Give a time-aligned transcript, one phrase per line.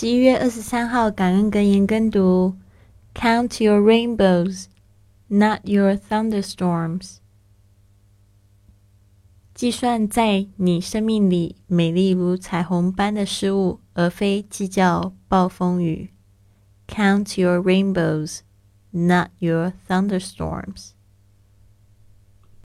[0.00, 2.54] 十一月二十三号感恩格言跟读
[3.16, 4.66] count your rainbows
[5.26, 7.16] not your thunderstorms
[9.52, 16.10] 计算在你生命里美丽如彩虹般的事物而非计较暴风雨
[16.86, 18.42] count your rainbows
[18.92, 20.90] not your thunderstorms